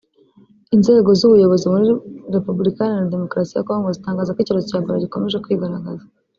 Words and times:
Inzego 0.75 1.09
z’ubuyobozi 1.19 1.65
muri 1.73 1.85
Repubulika 2.35 2.79
Iharanira 2.83 3.13
Demokarasi 3.15 3.53
ya 3.55 3.67
Congo 3.67 3.87
zitangaza 3.97 4.33
ko 4.35 4.39
icyorezo 4.41 4.67
cya 4.69 4.79
Ebola 4.81 5.03
gikomeje 5.05 5.41
kwigaragaza 5.43 6.03